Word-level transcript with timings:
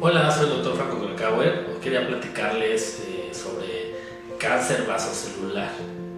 Hola, 0.00 0.30
soy 0.32 0.46
el 0.46 0.50
doctor 0.50 0.74
Franco 0.74 1.06
Krakauer. 1.06 1.68
Hoy 1.70 1.80
quería 1.80 2.04
platicarles 2.08 3.04
eh, 3.06 3.30
sobre 3.32 3.94
cáncer 4.40 4.86
vasocelular, 4.88 5.70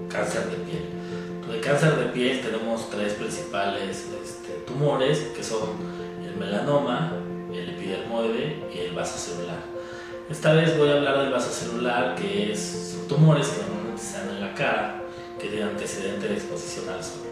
cáncer 0.09 0.46
de 0.46 0.56
piel. 0.56 0.85
De 1.51 1.61
cáncer 1.61 1.96
de 1.96 2.06
piel 2.06 2.41
tenemos 2.41 2.89
tres 2.89 3.12
principales 3.12 4.09
este, 4.23 4.55
tumores 4.66 5.18
que 5.36 5.43
son 5.43 5.68
el 6.25 6.36
melanoma, 6.36 7.12
el 7.52 7.68
epidermoide 7.71 8.71
y 8.75 8.79
el 8.79 8.95
vasocelular. 8.95 9.61
Esta 10.30 10.55
vez 10.55 10.79
voy 10.79 10.89
a 10.89 10.95
hablar 10.95 11.18
del 11.18 11.32
vasocelular, 11.32 12.14
que 12.14 12.50
es 12.52 12.98
tumores 13.09 13.48
que 13.48 13.73
antecedente 15.62 16.29
de 16.29 16.34
exposición 16.34 16.89
al 16.89 17.02
sol. 17.02 17.23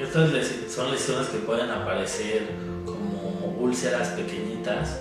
Estas 0.00 0.30
son 0.72 0.90
lesiones 0.90 1.28
que 1.28 1.38
pueden 1.38 1.70
aparecer 1.70 2.48
como 2.84 3.56
úlceras 3.58 4.08
pequeñitas 4.08 5.00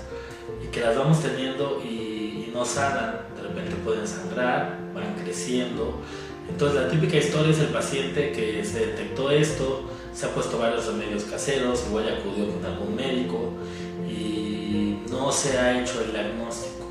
y 0.64 0.68
que 0.68 0.82
las 0.82 0.98
vamos 0.98 1.22
teniendo 1.22 1.82
y, 1.84 2.52
no 2.54 2.66
sanan, 2.66 3.22
de 3.36 3.44
repente 3.44 3.76
pueden 3.86 4.06
sangrar, 4.06 4.78
van 4.94 5.16
creciendo. 5.24 6.02
Entonces 6.50 6.82
la 6.82 6.90
típica 6.90 7.16
historia 7.16 7.52
es 7.52 7.60
el 7.60 7.68
paciente 7.68 8.34
que 8.34 8.64
se 8.66 8.88
detectó 8.88 9.32
esto, 9.32 9.90
se 10.14 10.26
ha 10.26 10.34
puesto 10.34 10.58
varios 10.58 10.86
remedios 10.86 11.24
caseros, 11.24 11.86
igual 11.88 12.10
acudió 12.10 12.52
con 12.52 12.66
algún 12.66 12.94
médico 12.94 13.54
y 14.06 14.98
no 15.10 15.32
se 15.32 15.58
ha 15.58 15.82
hecho 15.82 16.02
el 16.02 16.12
diagnóstico. 16.12 16.88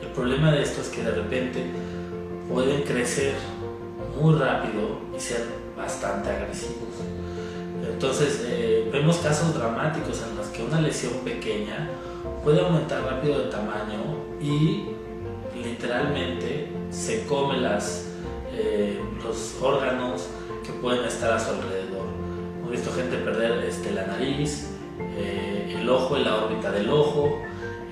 El 0.00 0.08
problema 0.08 0.52
de 0.52 0.62
esto 0.62 0.80
es 0.80 0.88
que 0.88 1.02
de 1.02 1.10
repente 1.10 1.64
pueden 2.48 2.82
crecer 2.82 3.34
muy 4.22 4.38
rápido 4.38 5.00
y 5.16 5.20
ser 5.20 5.44
bastante 5.76 6.30
agresivos. 6.30 6.94
Entonces 7.92 8.44
eh, 8.46 8.88
vemos 8.92 9.16
casos 9.16 9.52
dramáticos 9.52 10.22
en 10.22 10.36
los 10.36 10.46
que 10.46 10.62
una 10.62 10.80
lesión 10.80 11.12
pequeña 11.24 11.90
puede 12.44 12.60
aumentar 12.60 13.02
rápido 13.02 13.40
de 13.40 13.50
tamaño 13.50 13.98
y 14.40 14.90
literalmente 15.60 16.68
se 16.90 17.26
come 17.26 17.58
las, 17.58 18.06
eh, 18.52 19.00
los 19.24 19.56
órganos 19.60 20.28
que 20.64 20.72
pueden 20.74 21.04
estar 21.04 21.32
a 21.32 21.40
su 21.40 21.50
alrededor. 21.50 22.06
Hemos 22.58 22.70
visto 22.70 22.92
gente 22.92 23.16
perder 23.16 23.64
este, 23.64 23.90
la 23.90 24.06
nariz, 24.06 24.68
eh, 25.16 25.76
el 25.80 25.88
ojo 25.88 26.16
la 26.16 26.44
órbita 26.44 26.70
del 26.70 26.88
ojo. 26.90 27.40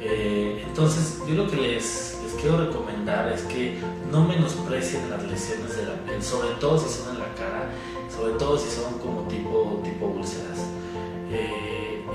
Entonces 0.02 1.18
yo 1.28 1.34
lo 1.34 1.50
que 1.50 1.56
les, 1.56 2.19
les 2.30 2.40
quiero 2.40 2.58
recomendar 2.58 3.32
es 3.32 3.42
que 3.42 3.78
no 4.10 4.24
menosprecien 4.24 5.10
las 5.10 5.22
lesiones 5.24 5.76
de 5.76 5.86
la 5.86 5.94
piel, 6.04 6.22
sobre 6.22 6.50
todo 6.60 6.78
si 6.78 6.88
son 6.88 7.14
en 7.14 7.20
la 7.20 7.34
cara, 7.34 7.70
sobre 8.14 8.34
todo 8.34 8.58
si 8.58 8.70
son 8.70 8.98
como 8.98 9.22
tipo, 9.22 9.80
tipo 9.82 10.06
úlceras. 10.06 10.58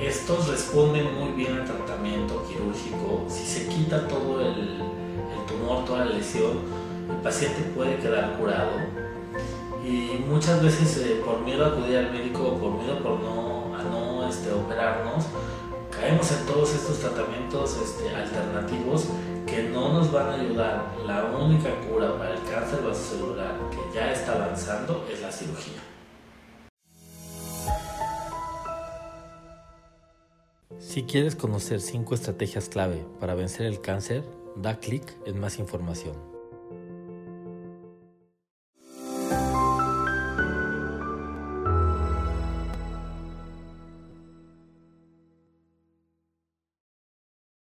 Estos 0.02 0.50
responden 0.50 1.18
muy 1.18 1.32
bien 1.32 1.54
al 1.54 1.66
tratamiento 1.66 2.44
quirúrgico. 2.48 3.26
Si 3.28 3.46
se 3.46 3.68
quita 3.68 4.08
todo 4.08 4.42
el, 4.42 4.80
tumor, 5.48 5.86
toda 5.86 6.06
la 6.06 6.12
lesión, 6.12 6.60
el 7.10 7.18
paciente 7.24 7.62
puede 7.76 7.98
quedar 7.98 8.38
curado. 8.38 8.72
Y 9.84 10.24
muchas 10.28 10.62
veces 10.62 10.98
eh, 10.98 11.22
por 11.26 11.42
miedo 11.42 11.66
a 11.66 11.68
acudir 11.70 11.98
al 11.98 12.12
médico, 12.12 12.58
por 12.58 12.72
miedo 12.74 13.00
por 13.00 13.20
no, 13.20 13.76
a 13.76 13.84
no 13.84 14.28
este, 14.28 14.52
operarnos, 14.52 15.26
caemos 15.96 16.32
en 16.32 16.46
todos 16.46 16.74
estos 16.74 17.00
tratamientos 17.00 17.78
este, 17.82 18.14
alternativos 18.16 19.08
que 19.46 19.64
no 19.64 19.94
nos 19.94 20.12
van 20.12 20.28
a 20.30 20.34
ayudar. 20.34 20.96
La 21.06 21.26
única 21.26 21.70
cura 21.88 22.18
para 22.18 22.34
el 22.34 22.44
cáncer 22.44 22.84
vasocelular 22.84 23.56
que 23.70 23.96
ya 23.96 24.12
está 24.12 24.34
avanzando 24.34 25.08
es 25.12 25.22
la 25.22 25.32
cirugía. 25.32 25.82
Si 30.80 31.04
quieres 31.04 31.36
conocer 31.36 31.82
5 31.82 32.16
estrategias 32.16 32.70
clave 32.70 33.06
para 33.20 33.36
vencer 33.36 33.66
el 33.66 33.82
cáncer, 33.82 34.24
da 34.56 34.80
clic 34.80 35.04
en 35.26 35.40
más 35.40 35.60
información. 35.60 36.35